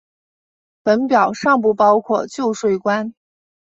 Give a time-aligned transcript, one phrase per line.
[0.81, 3.13] 本表尚不包括旧税关。